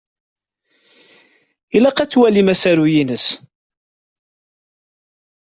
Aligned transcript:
Ilaq 1.77 1.97
ad 1.99 2.09
twalim 2.11 2.47
asaru-ines. 2.53 3.25